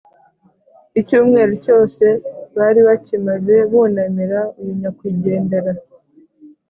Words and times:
Icyumweru 0.99 1.53
cyose 1.65 2.05
bari 2.57 2.81
bakimaze 2.87 3.55
bunamira 3.71 4.41
uyu 4.59 4.73
nyakwigendera 4.81 5.71